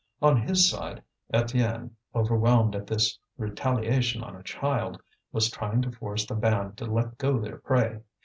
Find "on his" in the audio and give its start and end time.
0.19-0.67